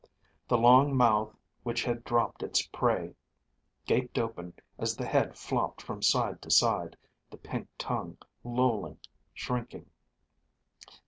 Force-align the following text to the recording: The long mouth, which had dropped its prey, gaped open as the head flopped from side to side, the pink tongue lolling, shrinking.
The 0.47 0.57
long 0.57 0.97
mouth, 0.97 1.35
which 1.61 1.83
had 1.83 2.03
dropped 2.03 2.41
its 2.41 2.65
prey, 2.65 3.13
gaped 3.85 4.17
open 4.17 4.55
as 4.79 4.95
the 4.95 5.05
head 5.05 5.37
flopped 5.37 5.79
from 5.79 6.01
side 6.01 6.41
to 6.41 6.49
side, 6.49 6.97
the 7.29 7.37
pink 7.37 7.67
tongue 7.77 8.17
lolling, 8.43 8.97
shrinking. 9.35 9.91